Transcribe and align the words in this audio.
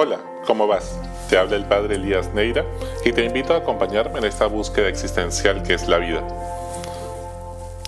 Hola, 0.00 0.20
¿cómo 0.46 0.68
vas? 0.68 0.96
Te 1.28 1.36
habla 1.36 1.56
el 1.56 1.64
padre 1.64 1.96
Elías 1.96 2.32
Neira 2.32 2.64
y 3.04 3.10
te 3.10 3.24
invito 3.24 3.52
a 3.52 3.56
acompañarme 3.56 4.20
en 4.20 4.26
esta 4.26 4.46
búsqueda 4.46 4.88
existencial 4.88 5.64
que 5.64 5.74
es 5.74 5.88
la 5.88 5.98
vida. 5.98 6.24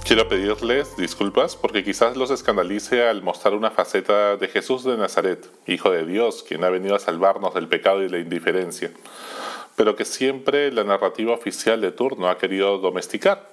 Quiero 0.04 0.28
pedirles 0.28 0.96
disculpas 0.96 1.54
porque 1.54 1.84
quizás 1.84 2.16
los 2.16 2.32
escandalice 2.32 3.06
al 3.06 3.22
mostrar 3.22 3.54
una 3.54 3.70
faceta 3.70 4.36
de 4.36 4.48
Jesús 4.48 4.82
de 4.82 4.96
Nazaret, 4.96 5.48
Hijo 5.68 5.92
de 5.92 6.04
Dios, 6.04 6.42
quien 6.42 6.64
ha 6.64 6.70
venido 6.70 6.96
a 6.96 6.98
salvarnos 6.98 7.54
del 7.54 7.68
pecado 7.68 8.02
y 8.02 8.08
la 8.08 8.18
indiferencia, 8.18 8.90
pero 9.76 9.94
que 9.94 10.04
siempre 10.04 10.72
la 10.72 10.82
narrativa 10.82 11.32
oficial 11.32 11.80
de 11.80 11.92
turno 11.92 12.28
ha 12.28 12.38
querido 12.38 12.78
domesticar, 12.78 13.52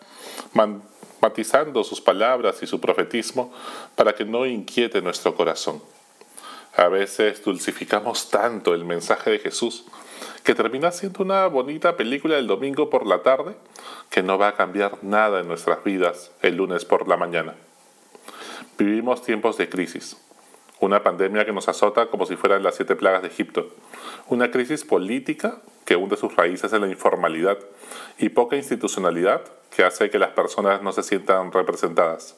matizando 1.21 1.83
sus 1.83 2.01
palabras 2.01 2.63
y 2.63 2.65
su 2.65 2.81
profetismo 2.81 3.53
para 3.95 4.15
que 4.15 4.25
no 4.25 4.47
inquiete 4.47 4.99
nuestro 5.03 5.35
corazón. 5.35 5.79
A 6.77 6.89
veces 6.89 7.43
dulcificamos 7.43 8.29
tanto 8.29 8.75
el 8.75 8.85
mensaje 8.85 9.31
de 9.31 9.39
Jesús 9.39 9.85
que 10.43 10.53
termina 10.53 10.91
siendo 10.91 11.23
una 11.23 11.47
bonita 11.47 11.97
película 11.97 12.35
del 12.35 12.45
domingo 12.45 12.91
por 12.91 13.07
la 13.07 13.23
tarde 13.23 13.55
que 14.11 14.21
no 14.21 14.37
va 14.37 14.49
a 14.49 14.55
cambiar 14.55 15.03
nada 15.03 15.39
en 15.39 15.47
nuestras 15.47 15.83
vidas 15.83 16.29
el 16.43 16.57
lunes 16.57 16.85
por 16.85 17.07
la 17.07 17.17
mañana. 17.17 17.55
Vivimos 18.77 19.23
tiempos 19.23 19.57
de 19.57 19.69
crisis, 19.69 20.17
una 20.79 21.01
pandemia 21.01 21.45
que 21.45 21.51
nos 21.51 21.67
azota 21.67 22.11
como 22.11 22.27
si 22.27 22.35
fueran 22.35 22.61
las 22.61 22.75
siete 22.75 22.95
plagas 22.95 23.23
de 23.23 23.29
Egipto, 23.29 23.69
una 24.27 24.51
crisis 24.51 24.85
política 24.85 25.57
que 25.83 25.95
hunde 25.95 26.15
sus 26.15 26.35
raíces 26.35 26.71
en 26.73 26.81
la 26.81 26.89
informalidad 26.89 27.57
y 28.19 28.29
poca 28.29 28.55
institucionalidad 28.55 29.41
que 29.75 29.83
hace 29.83 30.11
que 30.11 30.19
las 30.19 30.29
personas 30.29 30.83
no 30.83 30.91
se 30.91 31.01
sientan 31.01 31.51
representadas 31.51 32.35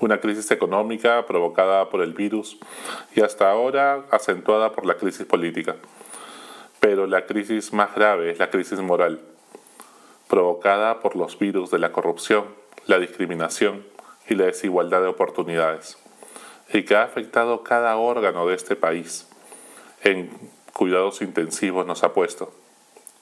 una 0.00 0.20
crisis 0.20 0.50
económica 0.50 1.24
provocada 1.26 1.88
por 1.88 2.02
el 2.02 2.12
virus 2.12 2.58
y 3.14 3.20
hasta 3.20 3.50
ahora 3.50 4.04
acentuada 4.10 4.72
por 4.72 4.86
la 4.86 4.96
crisis 4.96 5.26
política. 5.26 5.76
Pero 6.80 7.06
la 7.06 7.26
crisis 7.26 7.72
más 7.72 7.94
grave 7.94 8.30
es 8.30 8.38
la 8.38 8.50
crisis 8.50 8.80
moral, 8.80 9.20
provocada 10.28 11.00
por 11.00 11.14
los 11.14 11.38
virus 11.38 11.70
de 11.70 11.78
la 11.78 11.92
corrupción, 11.92 12.46
la 12.86 12.98
discriminación 12.98 13.86
y 14.28 14.34
la 14.34 14.46
desigualdad 14.46 15.00
de 15.00 15.06
oportunidades, 15.06 15.96
y 16.72 16.84
que 16.84 16.96
ha 16.96 17.04
afectado 17.04 17.62
cada 17.62 17.96
órgano 17.96 18.46
de 18.46 18.56
este 18.56 18.74
país. 18.74 19.28
En 20.02 20.30
cuidados 20.72 21.22
intensivos 21.22 21.86
nos 21.86 22.02
ha 22.02 22.12
puesto. 22.12 22.52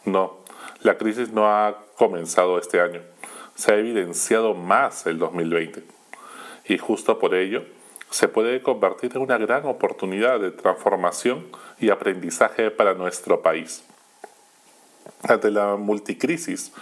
No, 0.06 0.38
la 0.80 0.96
crisis 0.96 1.30
no 1.30 1.46
ha 1.46 1.84
comenzado 1.98 2.58
este 2.58 2.80
año, 2.80 3.02
se 3.54 3.72
ha 3.72 3.76
evidenciado 3.76 4.54
más 4.54 5.06
el 5.06 5.18
2020 5.18 5.99
y 6.66 6.78
justo 6.78 7.18
por 7.18 7.34
ello 7.34 7.64
se 8.10 8.28
puede 8.28 8.60
convertir 8.62 9.12
en 9.14 9.22
una 9.22 9.38
gran 9.38 9.64
oportunidad 9.66 10.40
de 10.40 10.50
transformación 10.50 11.46
y 11.78 11.90
aprendizaje 11.90 12.70
para 12.70 12.94
nuestro 12.94 13.40
país. 13.40 13.84
Ante 15.22 15.50
la 15.50 15.76
multicrisis 15.76 16.72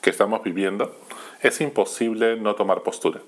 que 0.00 0.10
estamos 0.10 0.42
viviendo, 0.42 0.94
es 1.40 1.60
imposible 1.60 2.36
no 2.36 2.54
tomar 2.54 2.82
postura. 2.82 3.20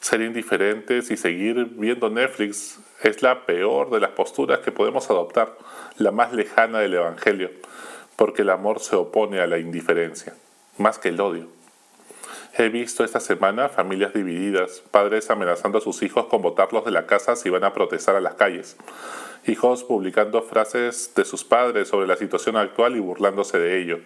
Ser 0.00 0.20
indiferentes 0.20 1.10
y 1.10 1.16
seguir 1.16 1.64
viendo 1.72 2.10
Netflix 2.10 2.78
es 3.02 3.22
la 3.22 3.46
peor 3.46 3.90
de 3.90 4.00
las 4.00 4.10
posturas 4.10 4.60
que 4.60 4.72
podemos 4.72 5.10
adoptar, 5.10 5.56
la 5.96 6.10
más 6.10 6.32
lejana 6.32 6.80
del 6.80 6.94
Evangelio, 6.94 7.50
porque 8.16 8.42
el 8.42 8.50
amor 8.50 8.80
se 8.80 8.96
opone 8.96 9.40
a 9.40 9.46
la 9.46 9.58
indiferencia, 9.58 10.34
más 10.76 10.98
que 10.98 11.08
el 11.08 11.20
odio. 11.20 11.57
He 12.56 12.68
visto 12.68 13.04
esta 13.04 13.20
semana 13.20 13.68
familias 13.68 14.12
divididas, 14.14 14.82
padres 14.90 15.30
amenazando 15.30 15.78
a 15.78 15.80
sus 15.80 16.02
hijos 16.02 16.26
con 16.26 16.42
botarlos 16.42 16.84
de 16.84 16.90
la 16.90 17.06
casa 17.06 17.36
si 17.36 17.50
van 17.50 17.64
a 17.64 17.72
protestar 17.72 18.16
a 18.16 18.20
las 18.20 18.34
calles, 18.34 18.76
hijos 19.46 19.84
publicando 19.84 20.42
frases 20.42 21.12
de 21.14 21.24
sus 21.24 21.44
padres 21.44 21.88
sobre 21.88 22.06
la 22.06 22.16
situación 22.16 22.56
actual 22.56 22.96
y 22.96 23.00
burlándose 23.00 23.58
de 23.58 23.80
ello 23.80 24.00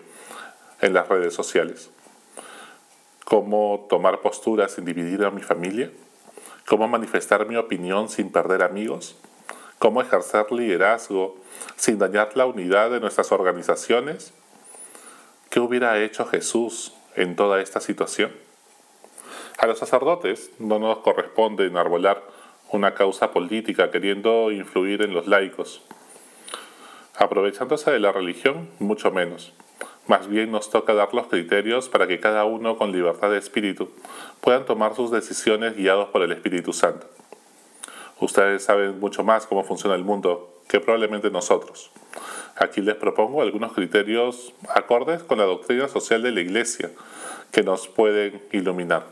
en 0.81 0.93
las 0.93 1.09
redes 1.09 1.35
sociales. 1.35 1.91
¿Cómo 3.25 3.87
tomar 3.89 4.21
posturas 4.21 4.73
sin 4.73 4.85
dividir 4.85 5.25
a 5.25 5.31
mi 5.31 5.41
familia? 5.41 5.91
¿Cómo 6.67 6.87
manifestar 6.89 7.47
mi 7.47 7.57
opinión 7.57 8.09
sin 8.09 8.31
perder 8.31 8.63
amigos? 8.63 9.17
¿Cómo 9.79 10.03
ejercer 10.03 10.53
liderazgo 10.53 11.37
sin 11.77 11.99
dañar 11.99 12.37
la 12.37 12.47
unidad 12.47 12.91
de 12.91 13.01
nuestras 13.01 13.33
organizaciones? 13.33 14.33
¿Qué 15.51 15.61
hubiera 15.61 15.99
hecho 16.01 16.27
Jesús 16.27 16.93
en 17.17 17.37
toda 17.37 17.61
esta 17.61 17.81
situación? 17.81 18.33
A 19.59 19.67
los 19.67 19.79
sacerdotes 19.79 20.51
no 20.59 20.79
nos 20.79 20.99
corresponde 20.99 21.67
enarbolar 21.67 22.23
una 22.71 22.95
causa 22.95 23.33
política 23.33 23.91
queriendo 23.91 24.51
influir 24.51 25.03
en 25.03 25.15
los 25.15 25.27
laicos. 25.27 25.83
Aprovechándose 27.17 27.91
de 27.91 28.01
la 28.01 28.13
religión, 28.13 28.71
mucho 28.79 29.11
menos. 29.11 29.53
Más 30.09 30.27
bien 30.27 30.51
nos 30.51 30.71
toca 30.71 30.95
dar 30.95 31.15
los 31.15 31.29
criterios 31.29 31.89
para 31.89 32.09
que 32.09 32.19
cada 32.19 32.45
uno 32.45 32.77
con 32.77 32.91
libertad 32.91 33.31
de 33.31 33.39
espíritu 33.39 33.91
puedan 34.41 34.65
tomar 34.65 34.97
sus 34.97 35.11
decisiones 35.11 35.77
guiados 35.77 36.09
por 36.09 36.23
el 36.23 36.33
Espíritu 36.33 36.73
Santo. 36.73 37.07
Ustedes 38.19 38.65
saben 38.65 38.99
mucho 38.99 39.23
más 39.23 39.47
cómo 39.47 39.63
funciona 39.63 39.95
el 39.95 40.05
mundo 40.05 40.62
que 40.73 40.81
probablemente 40.81 41.31
nosotros. 41.31 41.91
Aquí 42.57 42.81
les 42.81 42.95
propongo 42.95 43.43
algunos 43.43 43.75
criterios 43.75 44.55
acordes 44.71 45.23
con 45.23 45.37
la 45.37 45.45
doctrina 45.45 45.87
social 45.87 46.23
de 46.23 46.33
la 46.33 46.41
Iglesia 46.41 46.91
que 47.51 47.63
nos 47.63 47.89
pueden 47.89 48.41
iluminar. 48.53 49.05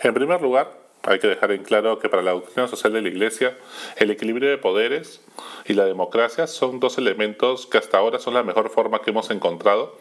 En 0.00 0.12
primer 0.12 0.42
lugar, 0.42 0.76
hay 1.04 1.20
que 1.20 1.28
dejar 1.28 1.52
en 1.52 1.62
claro 1.62 2.00
que 2.00 2.08
para 2.08 2.24
la 2.24 2.32
doctrina 2.32 2.66
social 2.66 2.92
de 2.92 3.02
la 3.02 3.08
Iglesia, 3.10 3.56
el 3.94 4.10
equilibrio 4.10 4.50
de 4.50 4.58
poderes 4.58 5.20
y 5.66 5.74
la 5.74 5.84
democracia 5.84 6.48
son 6.48 6.80
dos 6.80 6.98
elementos 6.98 7.66
que 7.66 7.78
hasta 7.78 7.96
ahora 7.96 8.18
son 8.18 8.34
la 8.34 8.42
mejor 8.42 8.70
forma 8.70 9.02
que 9.02 9.10
hemos 9.10 9.30
encontrado 9.30 9.96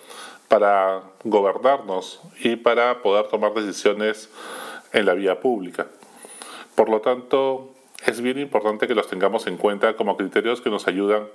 para 0.48 1.04
gobernarnos 1.24 2.22
y 2.40 2.56
para 2.56 3.04
poder 3.04 3.28
tomar 3.28 3.54
decisiones 3.54 4.32
en 4.94 5.06
la 5.06 5.14
vía 5.14 5.40
pública. 5.40 5.86
Por 6.74 6.90
lo 6.90 7.02
tanto, 7.02 7.69
es 8.06 8.22
bien 8.22 8.40
importante 8.40 8.88
que 8.88 8.96
los 8.96 9.08
tengamos 9.08 9.48
en 9.48 9.58
cuenta 9.58 9.96
como 9.96 10.18
criterios 10.18 10.62
que 10.62 10.70
nos 10.70 10.88
ayudan 10.88 11.28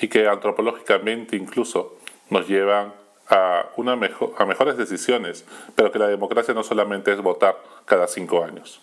y 0.00 0.08
que 0.08 0.28
antropológicamente 0.28 1.36
incluso 1.36 1.96
nos 2.30 2.48
llevan 2.48 2.92
a, 3.28 3.66
una 3.76 3.96
mejor, 3.96 4.34
a 4.38 4.46
mejores 4.46 4.76
decisiones, 4.76 5.44
pero 5.74 5.92
que 5.92 5.98
la 5.98 6.08
democracia 6.08 6.54
no 6.54 6.62
solamente 6.62 7.12
es 7.12 7.20
votar 7.20 7.58
cada 7.84 8.06
cinco 8.06 8.42
años. 8.42 8.80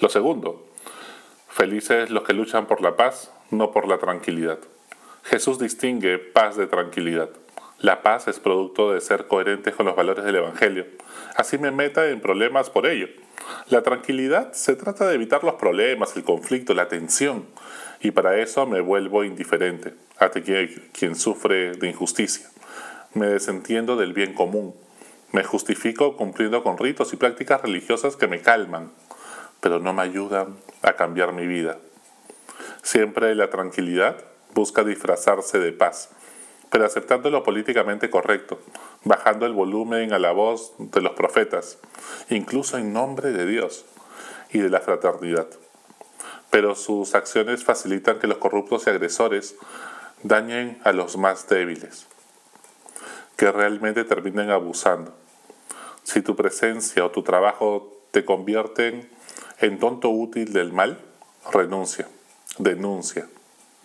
Lo 0.00 0.08
segundo, 0.08 0.66
felices 1.48 2.10
los 2.10 2.24
que 2.24 2.32
luchan 2.32 2.66
por 2.66 2.80
la 2.80 2.96
paz, 2.96 3.32
no 3.50 3.70
por 3.70 3.86
la 3.86 3.98
tranquilidad. 3.98 4.58
Jesús 5.24 5.58
distingue 5.58 6.18
paz 6.18 6.56
de 6.56 6.66
tranquilidad. 6.66 7.30
La 7.84 8.02
paz 8.02 8.28
es 8.28 8.40
producto 8.40 8.92
de 8.92 9.00
ser 9.00 9.26
coherentes 9.26 9.74
con 9.74 9.86
los 9.86 9.94
valores 9.94 10.24
del 10.24 10.36
Evangelio. 10.36 10.86
Así 11.36 11.58
me 11.58 11.70
meta 11.70 12.08
en 12.08 12.20
problemas 12.20 12.70
por 12.70 12.86
ello. 12.86 13.08
La 13.68 13.82
tranquilidad 13.82 14.52
se 14.52 14.74
trata 14.74 15.06
de 15.06 15.14
evitar 15.14 15.44
los 15.44 15.54
problemas, 15.54 16.16
el 16.16 16.24
conflicto, 16.24 16.74
la 16.74 16.88
tensión. 16.88 17.46
Y 18.00 18.10
para 18.10 18.38
eso 18.38 18.66
me 18.66 18.80
vuelvo 18.80 19.22
indiferente 19.22 19.94
ante 20.18 20.42
quien 20.92 21.14
sufre 21.14 21.74
de 21.74 21.88
injusticia 21.88 22.48
me 23.14 23.28
desentiendo 23.28 23.96
del 23.96 24.12
bien 24.12 24.34
común, 24.34 24.74
me 25.32 25.44
justifico 25.44 26.16
cumpliendo 26.16 26.62
con 26.62 26.78
ritos 26.78 27.12
y 27.12 27.16
prácticas 27.16 27.62
religiosas 27.62 28.16
que 28.16 28.26
me 28.26 28.40
calman, 28.40 28.90
pero 29.60 29.78
no 29.78 29.92
me 29.92 30.02
ayudan 30.02 30.56
a 30.82 30.94
cambiar 30.94 31.32
mi 31.32 31.46
vida. 31.46 31.78
Siempre 32.82 33.34
la 33.34 33.50
tranquilidad 33.50 34.16
busca 34.52 34.84
disfrazarse 34.84 35.58
de 35.58 35.72
paz, 35.72 36.10
pero 36.74 36.86
aceptando 36.86 37.30
lo 37.30 37.44
políticamente 37.44 38.10
correcto, 38.10 38.58
bajando 39.04 39.46
el 39.46 39.52
volumen 39.52 40.12
a 40.12 40.18
la 40.18 40.32
voz 40.32 40.72
de 40.78 41.02
los 41.02 41.12
profetas, 41.12 41.78
incluso 42.30 42.78
en 42.78 42.92
nombre 42.92 43.30
de 43.30 43.46
Dios 43.46 43.84
y 44.50 44.58
de 44.58 44.68
la 44.68 44.80
fraternidad. 44.80 45.46
Pero 46.50 46.74
sus 46.74 47.14
acciones 47.14 47.62
facilitan 47.62 48.18
que 48.18 48.26
los 48.26 48.38
corruptos 48.38 48.88
y 48.88 48.90
agresores 48.90 49.54
dañen 50.24 50.80
a 50.82 50.90
los 50.90 51.16
más 51.16 51.46
débiles 51.48 52.08
que 53.36 53.52
realmente 53.52 54.02
terminen 54.02 54.50
abusando. 54.50 55.14
Si 56.02 56.22
tu 56.22 56.34
presencia 56.34 57.04
o 57.04 57.12
tu 57.12 57.22
trabajo 57.22 58.02
te 58.10 58.24
convierten 58.24 59.08
en 59.60 59.78
tonto 59.78 60.10
útil 60.10 60.52
del 60.52 60.72
mal, 60.72 60.98
renuncia, 61.52 62.08
denuncia. 62.58 63.28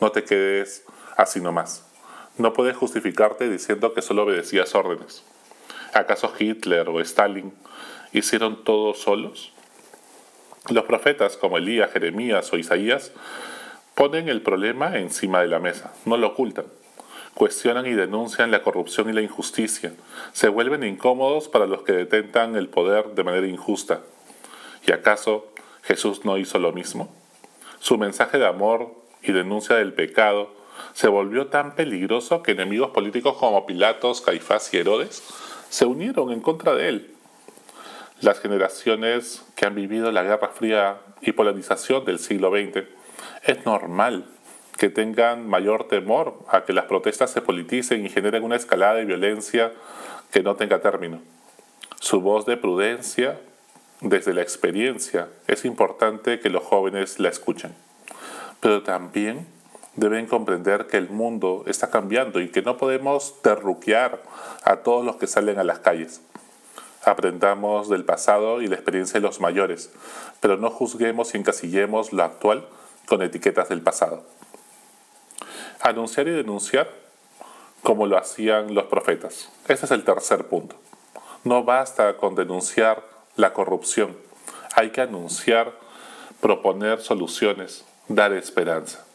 No 0.02 0.12
te 0.12 0.24
quedes 0.24 0.82
así 1.18 1.40
nomás. 1.40 1.86
No 2.40 2.54
puedes 2.54 2.76
justificarte 2.76 3.48
diciendo 3.48 3.94
que 3.94 4.02
solo 4.02 4.24
obedecías 4.24 4.74
órdenes. 4.74 5.24
¿Acaso 5.94 6.34
Hitler 6.38 6.90
o 6.90 7.00
Stalin 7.02 7.54
hicieron 8.12 8.64
todo 8.64 8.96
solos? 8.96 9.54
Los 10.70 10.86
profetas 10.86 11.38
como 11.38 11.58
Elías, 11.58 11.92
Jeremías 11.92 12.52
o 12.52 12.58
Isaías 12.58 13.12
ponen 13.94 14.30
el 14.30 14.42
problema 14.42 14.98
encima 14.98 15.42
de 15.42 15.48
la 15.48 15.60
mesa, 15.60 15.94
no 16.06 16.18
lo 16.18 16.28
ocultan 16.28 16.66
cuestionan 17.40 17.86
y 17.86 17.94
denuncian 17.94 18.52
la 18.52 18.64
corrupción 18.64 19.10
y 19.10 19.14
la 19.14 19.22
injusticia, 19.22 19.94
se 20.34 20.50
vuelven 20.50 20.84
incómodos 20.84 21.48
para 21.48 21.68
los 21.68 21.84
que 21.84 21.94
detentan 21.94 22.58
el 22.58 22.68
poder 22.68 23.16
de 23.16 23.24
manera 23.24 23.48
injusta. 23.48 24.02
¿Y 24.86 24.92
acaso 24.92 25.48
Jesús 25.84 26.26
no 26.26 26.38
hizo 26.38 26.60
lo 26.60 26.74
mismo? 26.74 27.16
Su 27.80 27.98
mensaje 27.98 28.40
de 28.40 28.46
amor 28.46 28.94
y 29.22 29.32
denuncia 29.32 29.78
del 29.78 29.94
pecado 29.94 30.59
se 30.94 31.08
volvió 31.08 31.48
tan 31.48 31.76
peligroso 31.76 32.44
que 32.44 32.52
enemigos 32.52 32.92
políticos 32.92 33.38
como 33.38 33.66
Pilatos, 33.66 34.22
Caifás 34.22 34.74
y 34.74 34.78
Herodes 34.78 35.24
se 35.70 35.86
unieron 35.86 36.32
en 36.32 36.42
contra 36.42 36.74
de 36.74 36.90
él. 36.90 37.16
Las 38.22 38.40
generaciones 38.40 39.44
que 39.56 39.66
han 39.66 39.76
vivido 39.76 40.12
la 40.12 40.24
Guerra 40.24 40.50
Fría 40.50 40.98
y 41.22 41.32
polarización 41.32 42.04
del 42.06 42.20
siglo 42.20 42.52
XX 42.52 42.84
es 43.44 43.66
normal 43.66 44.26
que 44.78 44.90
tengan 44.90 45.48
mayor 45.48 45.88
temor 45.88 46.40
a 46.50 46.64
que 46.64 46.74
las 46.74 46.86
protestas 46.86 47.32
se 47.32 47.42
politicen 47.42 48.06
y 48.06 48.10
generen 48.10 48.44
una 48.44 48.56
escalada 48.56 48.96
de 48.96 49.06
violencia 49.06 49.74
que 50.32 50.42
no 50.42 50.56
tenga 50.56 50.80
término. 50.80 51.22
Su 52.00 52.22
voz 52.22 52.46
de 52.46 52.56
prudencia 52.56 53.40
desde 54.02 54.34
la 54.34 54.42
experiencia 54.42 55.28
es 55.48 55.66
importante 55.66 56.40
que 56.40 56.50
los 56.50 56.64
jóvenes 56.64 57.20
la 57.20 57.28
escuchen, 57.28 57.76
pero 58.62 58.84
también 58.84 59.48
deben 60.00 60.28
comprender 60.28 60.88
que 60.88 60.98
el 60.98 61.10
mundo 61.10 61.64
está 61.68 61.90
cambiando 61.90 62.40
y 62.40 62.50
que 62.50 62.62
no 62.62 62.78
podemos 62.78 63.42
terruquear 63.42 64.22
a 64.64 64.78
todos 64.78 65.06
los 65.06 65.18
que 65.18 65.28
salen 65.28 65.60
a 65.60 65.64
las 65.64 65.80
calles. 65.80 66.22
Aprendamos 67.04 67.90
del 67.90 68.06
pasado 68.06 68.62
y 68.62 68.68
la 68.68 68.76
experiencia 68.76 69.20
de 69.20 69.26
los 69.26 69.40
mayores, 69.40 69.92
pero 70.40 70.58
no 70.58 70.70
juzguemos 70.70 71.34
y 71.34 71.38
encasillemos 71.38 72.14
lo 72.14 72.24
actual 72.24 72.66
con 73.08 73.22
etiquetas 73.22 73.70
del 73.70 73.82
pasado. 73.82 74.24
Anunciar 75.82 76.28
y 76.28 76.32
denunciar 76.32 76.90
como 77.84 78.06
lo 78.06 78.18
hacían 78.18 78.76
los 78.76 78.86
profetas. 78.86 79.50
Ese 79.68 79.86
es 79.86 79.92
el 79.92 80.04
tercer 80.04 80.48
punto. 80.48 80.76
No 81.44 81.64
basta 81.64 82.18
con 82.18 82.36
denunciar 82.36 83.04
la 83.36 83.54
corrupción. 83.54 84.16
Hay 84.76 84.92
que 84.92 85.02
anunciar, 85.02 85.74
proponer 86.42 87.02
soluciones, 87.02 87.86
dar 88.10 88.34
esperanza. 88.34 89.06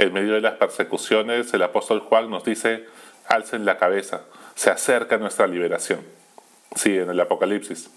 En 0.00 0.14
medio 0.14 0.32
de 0.32 0.40
las 0.40 0.54
persecuciones, 0.54 1.52
el 1.52 1.62
apóstol 1.62 2.00
Juan 2.00 2.30
nos 2.30 2.42
dice, 2.42 2.86
alcen 3.28 3.66
la 3.66 3.76
cabeza, 3.76 4.22
se 4.54 4.70
acerca 4.70 5.18
nuestra 5.18 5.46
liberación. 5.46 6.00
Sí, 6.74 6.96
en 6.96 7.10
el 7.10 7.20
Apocalipsis. 7.20 7.90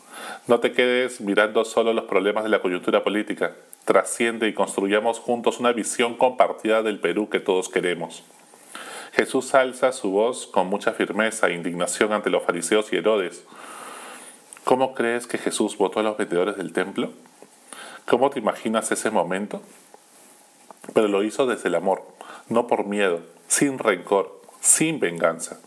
No 0.47 0.59
te 0.59 0.73
quedes 0.73 1.21
mirando 1.21 1.63
solo 1.63 1.93
los 1.93 2.03
problemas 2.03 2.43
de 2.43 2.49
la 2.49 2.59
coyuntura 2.59 3.05
política. 3.05 3.53
Trasciende 3.85 4.49
y 4.49 4.53
construyamos 4.53 5.19
juntos 5.19 5.61
una 5.61 5.71
visión 5.71 6.17
compartida 6.17 6.83
del 6.83 6.99
Perú 6.99 7.29
que 7.29 7.39
todos 7.39 7.69
queremos. 7.69 8.25
Jesús 9.13 9.55
alza 9.55 9.93
su 9.93 10.11
voz 10.11 10.45
con 10.45 10.67
mucha 10.67 10.91
firmeza 10.91 11.47
e 11.47 11.53
indignación 11.53 12.11
ante 12.11 12.29
los 12.29 12.43
fariseos 12.43 12.91
y 12.91 12.97
Herodes. 12.97 13.45
¿Cómo 14.65 14.93
crees 14.93 15.25
que 15.25 15.37
Jesús 15.37 15.77
votó 15.77 16.01
a 16.01 16.03
los 16.03 16.17
vendedores 16.17 16.57
del 16.57 16.73
templo? 16.73 17.13
¿Cómo 18.05 18.29
te 18.29 18.39
imaginas 18.39 18.91
ese 18.91 19.09
momento? 19.09 19.61
Pero 20.93 21.07
lo 21.07 21.23
hizo 21.23 21.45
desde 21.45 21.69
el 21.69 21.75
amor, 21.75 22.03
no 22.49 22.67
por 22.67 22.85
miedo, 22.85 23.21
sin 23.47 23.79
rencor, 23.79 24.41
sin 24.59 24.99
venganza. 24.99 25.59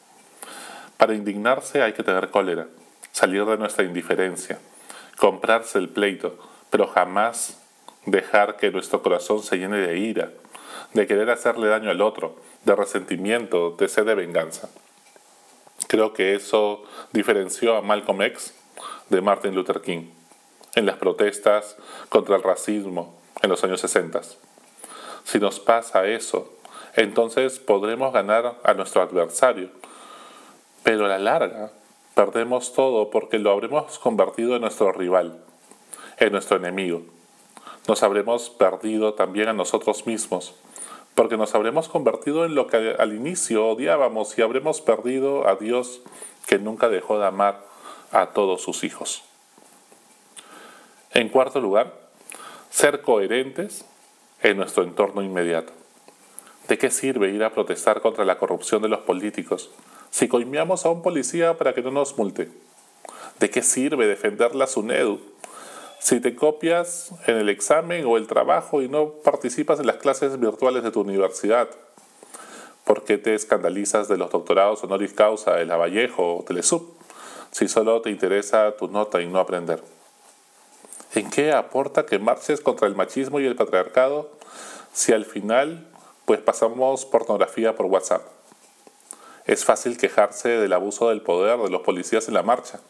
Para 0.96 1.14
indignarse 1.14 1.82
hay 1.82 1.92
que 1.92 2.02
tener 2.02 2.30
cólera, 2.30 2.66
salir 3.12 3.44
de 3.44 3.56
nuestra 3.56 3.84
indiferencia, 3.84 4.58
comprarse 5.18 5.78
el 5.78 5.88
pleito, 5.88 6.38
pero 6.70 6.86
jamás 6.86 7.58
dejar 8.04 8.56
que 8.56 8.70
nuestro 8.70 9.02
corazón 9.02 9.42
se 9.42 9.56
llene 9.56 9.78
de 9.78 9.98
ira, 9.98 10.32
de 10.92 11.06
querer 11.06 11.30
hacerle 11.30 11.68
daño 11.68 11.90
al 11.90 12.00
otro, 12.00 12.36
de 12.64 12.74
resentimiento, 12.74 13.70
de 13.78 13.88
sed 13.88 14.06
de 14.06 14.14
venganza. 14.14 14.68
Creo 15.88 16.12
que 16.12 16.34
eso 16.34 16.84
diferenció 17.12 17.76
a 17.76 17.82
Malcolm 17.82 18.22
X 18.22 18.54
de 19.08 19.20
Martin 19.20 19.54
Luther 19.54 19.80
King 19.82 20.10
en 20.74 20.86
las 20.86 20.96
protestas 20.96 21.76
contra 22.08 22.36
el 22.36 22.42
racismo 22.42 23.18
en 23.42 23.50
los 23.50 23.62
años 23.64 23.80
60. 23.80 24.20
Si 25.26 25.40
nos 25.40 25.58
pasa 25.58 26.06
eso, 26.06 26.52
entonces 26.94 27.58
podremos 27.58 28.12
ganar 28.12 28.55
a 28.62 28.75
nuestro 28.75 29.02
adversario. 29.02 29.70
Pero 30.84 31.05
a 31.05 31.08
la 31.08 31.19
larga 31.19 31.73
perdemos 32.14 32.73
todo 32.73 33.11
porque 33.11 33.40
lo 33.40 33.50
habremos 33.50 33.99
convertido 33.99 34.55
en 34.55 34.62
nuestro 34.62 34.93
rival, 34.93 35.43
en 36.19 36.31
nuestro 36.31 36.58
enemigo. 36.58 37.02
Nos 37.88 38.05
habremos 38.05 38.50
perdido 38.50 39.14
también 39.14 39.49
a 39.49 39.52
nosotros 39.52 40.06
mismos, 40.06 40.55
porque 41.17 41.37
nos 41.37 41.56
habremos 41.56 41.88
convertido 41.88 42.44
en 42.44 42.55
lo 42.55 42.69
que 42.69 42.94
al 42.96 43.12
inicio 43.12 43.67
odiábamos 43.67 44.38
y 44.38 44.43
habremos 44.43 44.81
perdido 44.81 45.49
a 45.49 45.56
Dios 45.56 46.02
que 46.46 46.61
nunca 46.61 46.88
dejó 46.88 47.19
de 47.19 47.26
amar 47.26 47.64
a 48.12 48.26
todos 48.26 48.62
sus 48.62 48.84
hijos. 48.84 49.25
En 51.14 51.31
cuarto 51.31 51.61
lugar, 51.61 51.93
ser 52.70 53.02
coherentes 53.02 53.84
en 54.50 54.58
nuestro 54.58 54.84
entorno 54.84 55.22
inmediato. 55.22 55.72
¿De 56.69 56.78
qué 56.78 56.90
sirve 56.90 57.31
ir 57.31 57.43
a 57.43 57.52
protestar 57.52 58.00
contra 58.00 58.25
la 58.25 58.38
corrupción 58.38 58.82
de 58.82 58.88
los 58.88 59.00
políticos 59.00 59.70
si 60.10 60.28
coimeamos 60.28 60.87
a 60.87 60.90
un 60.90 61.02
policía 61.02 61.58
para 61.58 61.75
que 61.75 61.82
no 61.82 61.90
nos 61.90 62.16
multe? 62.16 62.48
¿De 63.40 63.50
qué 63.50 63.62
sirve 63.62 64.06
defender 64.06 64.54
la 64.54 64.66
SUNEDU 64.66 65.20
si 65.98 66.20
te 66.20 66.37
copias 66.37 67.12
en 67.26 67.37
el 67.37 67.48
examen 67.48 68.04
o 68.06 68.16
el 68.16 68.26
trabajo 68.26 68.82
y 68.82 68.88
no 68.88 69.10
participas 69.10 69.81
en 69.81 69.87
las 69.87 69.96
clases 69.96 70.38
virtuales 70.38 70.82
de 70.82 70.90
tu 70.92 71.00
universidad? 71.00 71.69
¿Por 72.84 73.02
qué 73.04 73.19
te 73.19 73.34
escandalizas 73.34 74.06
de 74.06 74.16
los 74.16 74.31
doctorados 74.31 74.82
honoris 74.84 75.12
causa 75.12 75.54
de 75.54 75.66
Lavallejo 75.66 76.37
o 76.37 76.44
Telesub 76.44 76.94
si 77.50 77.66
solo 77.66 78.00
te 78.00 78.10
interesa 78.10 78.76
tu 78.76 78.87
nota 78.88 79.20
y 79.20 79.26
no 79.26 79.40
aprender? 79.40 79.95
¿En 81.16 81.30
qué 81.30 81.54
aporta 81.54 82.04
que 82.04 82.18
marches 82.18 82.60
contra 82.60 82.86
el 82.86 82.94
machismo 82.94 83.40
y 83.40 83.46
el 83.46 83.56
patriarcado 83.56 84.28
si 84.92 85.14
al 85.14 85.24
final 85.24 85.86
pues 86.26 86.40
pasamos 86.40 87.06
pornografía 87.06 87.74
por 87.74 87.86
WhatsApp? 87.86 88.20
Es 89.46 89.64
fácil 89.64 89.96
quejarse 89.96 90.50
del 90.50 90.74
abuso 90.74 91.08
del 91.08 91.22
poder 91.22 91.58
de 91.58 91.70
los 91.70 91.80
policías 91.80 92.28
en 92.28 92.34
la 92.34 92.42
marcha, 92.42 92.80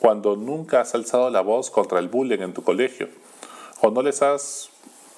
cuando 0.00 0.34
nunca 0.34 0.80
has 0.80 0.96
alzado 0.96 1.30
la 1.30 1.40
voz 1.40 1.70
contra 1.70 2.00
el 2.00 2.08
bullying 2.08 2.40
en 2.40 2.52
tu 2.52 2.64
colegio, 2.64 3.08
o 3.80 3.92
no 3.92 4.02
les 4.02 4.22
has 4.22 4.70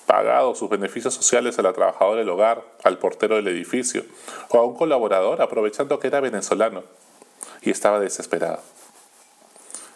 pagado 0.04 0.54
sus 0.54 0.68
beneficios 0.68 1.14
sociales 1.14 1.58
a 1.58 1.62
la 1.62 1.72
trabajadora 1.72 2.18
del 2.18 2.28
hogar, 2.28 2.62
al 2.82 2.98
portero 2.98 3.36
del 3.36 3.48
edificio, 3.48 4.04
o 4.50 4.58
a 4.58 4.66
un 4.66 4.76
colaborador 4.76 5.40
aprovechando 5.40 5.98
que 5.98 6.08
era 6.08 6.20
venezolano 6.20 6.82
y 7.62 7.70
estaba 7.70 8.00
desesperado. 8.00 8.60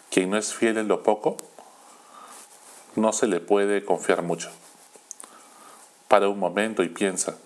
Quien 0.09 0.31
no 0.31 0.37
es 0.37 0.51
fiel 0.51 0.79
en 0.79 0.87
lo 0.87 1.03
poco, 1.03 1.37
no 2.95 3.13
se 3.13 3.27
le 3.27 3.39
puede 3.39 3.83
confiar 3.83 4.21
mucho. 4.21 4.49
Para 6.07 6.27
un 6.27 6.39
momento 6.39 6.83
y 6.83 6.89
piensa, 6.89 7.37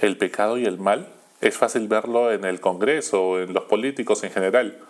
el 0.00 0.16
pecado 0.16 0.58
y 0.58 0.64
el 0.64 0.78
mal 0.78 1.12
es 1.40 1.56
fácil 1.56 1.88
verlo 1.88 2.32
en 2.32 2.44
el 2.44 2.60
Congreso 2.60 3.22
o 3.22 3.38
en 3.38 3.52
los 3.52 3.64
políticos 3.64 4.24
en 4.24 4.30
general, 4.30 4.80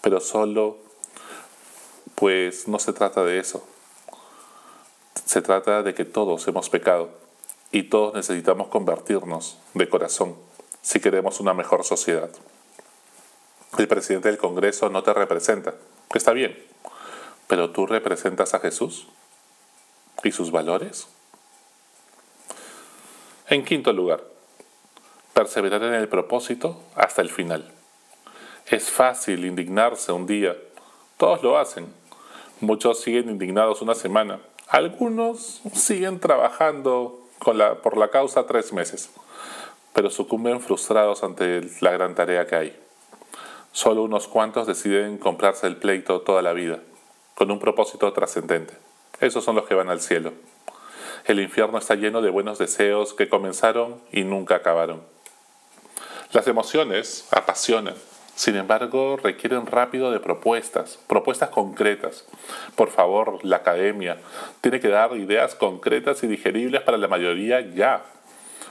pero 0.00 0.20
solo, 0.20 0.78
pues 2.14 2.66
no 2.66 2.78
se 2.78 2.92
trata 2.92 3.24
de 3.24 3.38
eso. 3.38 3.66
Se 5.24 5.42
trata 5.42 5.82
de 5.82 5.94
que 5.94 6.04
todos 6.04 6.46
hemos 6.48 6.70
pecado 6.70 7.10
y 7.72 7.84
todos 7.84 8.14
necesitamos 8.14 8.68
convertirnos 8.68 9.58
de 9.74 9.88
corazón 9.88 10.34
si 10.82 11.00
queremos 11.00 11.40
una 11.40 11.54
mejor 11.54 11.84
sociedad. 11.84 12.30
El 13.78 13.86
presidente 13.86 14.28
del 14.28 14.38
Congreso 14.38 14.88
no 14.88 15.02
te 15.02 15.12
representa, 15.12 15.74
está 16.12 16.32
bien, 16.32 16.56
pero 17.50 17.70
tú 17.70 17.84
representas 17.84 18.54
a 18.54 18.60
Jesús 18.60 19.08
y 20.22 20.30
sus 20.30 20.52
valores. 20.52 21.08
En 23.48 23.64
quinto 23.64 23.92
lugar, 23.92 24.22
perseverar 25.34 25.82
en 25.82 25.94
el 25.94 26.08
propósito 26.08 26.80
hasta 26.94 27.22
el 27.22 27.28
final. 27.28 27.68
Es 28.66 28.88
fácil 28.88 29.44
indignarse 29.44 30.12
un 30.12 30.26
día, 30.26 30.56
todos 31.16 31.42
lo 31.42 31.58
hacen. 31.58 31.92
Muchos 32.60 33.00
siguen 33.00 33.28
indignados 33.28 33.82
una 33.82 33.96
semana, 33.96 34.38
algunos 34.68 35.60
siguen 35.74 36.20
trabajando 36.20 37.18
por 37.40 37.96
la 37.96 38.10
causa 38.10 38.46
tres 38.46 38.72
meses, 38.72 39.10
pero 39.92 40.08
sucumben 40.08 40.60
frustrados 40.60 41.24
ante 41.24 41.62
la 41.80 41.90
gran 41.90 42.14
tarea 42.14 42.46
que 42.46 42.54
hay. 42.54 42.80
Solo 43.72 44.04
unos 44.04 44.28
cuantos 44.28 44.68
deciden 44.68 45.18
comprarse 45.18 45.66
el 45.66 45.78
pleito 45.78 46.20
toda 46.20 46.42
la 46.42 46.52
vida 46.52 46.80
con 47.40 47.50
un 47.50 47.58
propósito 47.58 48.12
trascendente. 48.12 48.74
Esos 49.18 49.42
son 49.42 49.56
los 49.56 49.66
que 49.66 49.72
van 49.72 49.88
al 49.88 50.02
cielo. 50.02 50.34
El 51.24 51.40
infierno 51.40 51.78
está 51.78 51.94
lleno 51.94 52.20
de 52.20 52.28
buenos 52.28 52.58
deseos 52.58 53.14
que 53.14 53.30
comenzaron 53.30 53.98
y 54.12 54.24
nunca 54.24 54.56
acabaron. 54.56 55.00
Las 56.32 56.46
emociones 56.48 57.26
apasionan, 57.30 57.94
sin 58.34 58.56
embargo 58.56 59.16
requieren 59.16 59.64
rápido 59.64 60.10
de 60.10 60.20
propuestas, 60.20 60.98
propuestas 61.06 61.48
concretas. 61.48 62.26
Por 62.74 62.90
favor, 62.90 63.42
la 63.42 63.56
academia 63.56 64.18
tiene 64.60 64.78
que 64.78 64.88
dar 64.88 65.16
ideas 65.16 65.54
concretas 65.54 66.22
y 66.22 66.26
digeribles 66.26 66.82
para 66.82 66.98
la 66.98 67.08
mayoría 67.08 67.62
ya, 67.62 68.04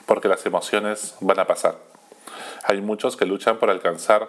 porque 0.05 0.27
las 0.27 0.45
emociones 0.45 1.15
van 1.21 1.39
a 1.39 1.47
pasar. 1.47 1.75
Hay 2.65 2.81
muchos 2.81 3.17
que 3.17 3.25
luchan 3.25 3.57
por 3.57 3.71
alcanzar 3.71 4.27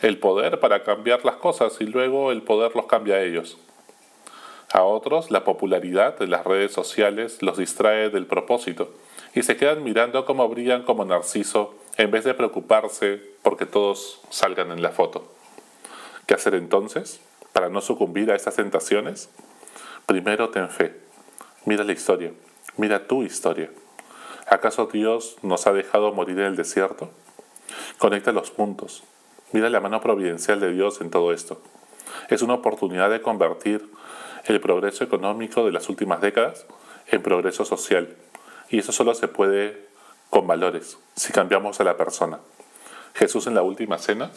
el 0.00 0.18
poder 0.18 0.60
para 0.60 0.82
cambiar 0.82 1.24
las 1.24 1.36
cosas 1.36 1.80
y 1.80 1.84
luego 1.84 2.30
el 2.30 2.42
poder 2.42 2.76
los 2.76 2.84
cambia 2.84 3.14
a 3.14 3.22
ellos. 3.22 3.56
A 4.72 4.84
otros 4.84 5.32
la 5.32 5.42
popularidad 5.42 6.16
de 6.18 6.28
las 6.28 6.44
redes 6.44 6.72
sociales 6.72 7.42
los 7.42 7.58
distrae 7.58 8.08
del 8.08 8.26
propósito 8.26 8.92
y 9.34 9.42
se 9.42 9.56
quedan 9.56 9.82
mirando 9.82 10.24
cómo 10.24 10.48
brillan 10.48 10.84
como 10.84 11.04
Narciso 11.04 11.74
en 11.96 12.12
vez 12.12 12.24
de 12.24 12.34
preocuparse 12.34 13.20
porque 13.42 13.66
todos 13.66 14.20
salgan 14.30 14.70
en 14.70 14.80
la 14.80 14.90
foto. 14.90 15.26
¿Qué 16.26 16.34
hacer 16.34 16.54
entonces 16.54 17.20
para 17.52 17.68
no 17.68 17.80
sucumbir 17.80 18.30
a 18.30 18.36
estas 18.36 18.56
tentaciones? 18.56 19.28
Primero 20.06 20.50
ten 20.50 20.70
fe. 20.70 20.94
Mira 21.64 21.82
la 21.82 21.92
historia. 21.92 22.32
Mira 22.76 23.08
tu 23.08 23.24
historia. 23.24 23.70
¿Acaso 24.48 24.86
Dios 24.86 25.36
nos 25.42 25.66
ha 25.66 25.72
dejado 25.72 26.12
morir 26.12 26.38
en 26.38 26.46
el 26.46 26.56
desierto? 26.56 27.10
Conecta 27.98 28.30
los 28.30 28.52
puntos. 28.52 29.02
Mira 29.50 29.68
la 29.68 29.80
mano 29.80 30.00
providencial 30.00 30.60
de 30.60 30.72
Dios 30.72 31.00
en 31.00 31.10
todo 31.10 31.32
esto. 31.32 31.60
Es 32.28 32.42
una 32.42 32.54
oportunidad 32.54 33.10
de 33.10 33.20
convertir 33.20 33.88
el 34.44 34.60
progreso 34.60 35.04
económico 35.04 35.64
de 35.64 35.72
las 35.72 35.88
últimas 35.88 36.20
décadas 36.20 36.66
en 37.08 37.22
progreso 37.22 37.64
social. 37.64 38.16
Y 38.68 38.78
eso 38.78 38.92
solo 38.92 39.14
se 39.14 39.28
puede 39.28 39.88
con 40.30 40.46
valores, 40.46 40.98
si 41.16 41.32
cambiamos 41.32 41.80
a 41.80 41.84
la 41.84 41.96
persona. 41.96 42.38
Jesús 43.14 43.46
en 43.46 43.54
la 43.54 43.62
última 43.62 43.98
cena, 43.98 44.30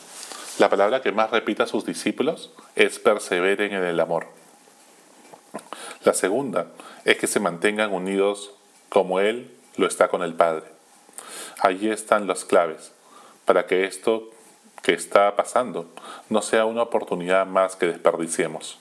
la 0.59 0.69
palabra 0.69 1.01
que 1.01 1.11
más 1.11 1.31
repite 1.31 1.63
a 1.63 1.67
sus 1.67 1.85
discípulos 1.85 2.51
es 2.75 2.99
perseveren 2.99 3.73
en 3.73 3.83
el 3.83 3.99
amor. 3.99 4.27
La 6.03 6.13
segunda 6.13 6.67
es 7.05 7.17
que 7.17 7.27
se 7.27 7.39
mantengan 7.39 7.93
unidos 7.93 8.53
como 8.89 9.19
Él 9.19 9.51
lo 9.77 9.87
está 9.87 10.07
con 10.07 10.23
el 10.23 10.33
Padre. 10.33 10.65
Allí 11.59 11.89
están 11.89 12.27
las 12.27 12.45
claves 12.45 12.91
para 13.45 13.65
que 13.67 13.85
esto 13.85 14.29
que 14.81 14.93
está 14.93 15.35
pasando 15.35 15.89
no 16.29 16.41
sea 16.41 16.65
una 16.65 16.81
oportunidad 16.81 17.45
más 17.45 17.75
que 17.75 17.87
desperdiciemos. 17.87 18.79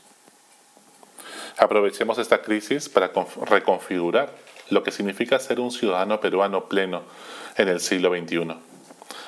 Aprovechemos 1.59 2.19
esta 2.19 2.43
crisis 2.43 2.89
para 2.89 3.13
reconfigurar 3.47 4.31
lo 4.71 4.83
que 4.83 4.91
significa 4.91 5.39
ser 5.39 5.61
un 5.61 5.71
ciudadano 5.71 6.21
peruano 6.21 6.69
pleno 6.69 7.03
en 7.57 7.69
el 7.69 7.81
siglo 7.81 8.11
XXI. 8.11 8.57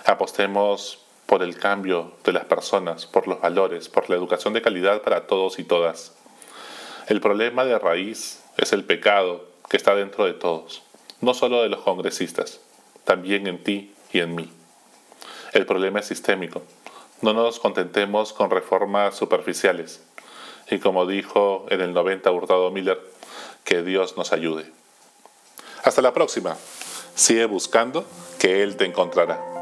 Apostemos 0.07 1.05
por 1.27 1.43
el 1.43 1.59
cambio 1.59 2.13
de 2.25 2.33
las 2.33 2.45
personas, 2.45 3.07
por 3.07 3.29
los 3.29 3.41
valores, 3.41 3.89
por 3.89 4.09
la 4.09 4.17
educación 4.17 4.55
de 4.55 4.63
calidad 4.63 5.03
para 5.03 5.27
todos 5.27 5.59
y 5.59 5.65
todas. 5.65 6.13
El 7.09 7.21
problema 7.21 7.65
de 7.65 7.79
raíz 7.79 8.43
es 8.57 8.73
el 8.73 8.85
pecado 8.85 9.47
que 9.69 9.77
está 9.77 9.95
dentro 9.95 10.25
de 10.25 10.35
todos, 10.35 10.83
no 11.21 11.35
solo 11.35 11.63
de 11.63 11.69
los 11.69 11.83
congresistas, 11.83 12.61
también 13.05 13.47
en 13.47 13.63
ti 13.63 13.95
y 14.13 14.21
en 14.21 14.35
mí. 14.35 14.51
El 15.53 15.67
problema 15.67 16.01
es 16.01 16.07
sistémico. 16.07 16.63
No 17.21 17.33
nos 17.33 17.61
contentemos 17.61 18.33
con 18.33 18.51
reformas 18.51 19.17
superficiales. 19.17 20.03
Y 20.71 20.79
como 20.79 21.07
dijo 21.07 21.67
en 21.69 21.81
el 21.81 21.93
90 21.93 22.31
Hurtado 22.31 22.71
Miller, 22.71 23.01
que 23.65 23.83
Dios 23.83 24.17
nos 24.17 24.33
ayude. 24.33 24.71
Hasta 25.83 26.03
la 26.03 26.13
próxima. 26.13 26.57
Sigue 27.15 27.47
buscando 27.47 28.05
que 28.39 28.63
Él 28.63 28.77
te 28.77 28.85
encontrará. 28.85 29.54